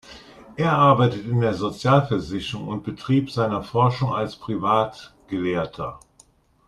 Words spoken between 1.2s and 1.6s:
in der